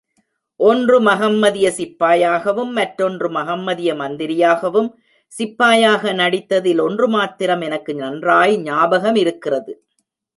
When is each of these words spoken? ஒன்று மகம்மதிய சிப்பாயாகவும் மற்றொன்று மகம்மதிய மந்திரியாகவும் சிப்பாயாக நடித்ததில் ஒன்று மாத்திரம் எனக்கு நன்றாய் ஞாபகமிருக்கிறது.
ஒன்று 0.59 0.97
மகம்மதிய 0.99 1.67
சிப்பாயாகவும் 1.77 2.71
மற்றொன்று 2.77 3.27
மகம்மதிய 3.29 3.91
மந்திரியாகவும் 3.99 4.89
சிப்பாயாக 5.31 6.13
நடித்ததில் 6.13 6.81
ஒன்று 6.87 7.07
மாத்திரம் 7.07 7.61
எனக்கு 7.61 7.93
நன்றாய் 7.95 8.55
ஞாபகமிருக்கிறது. 8.63 9.73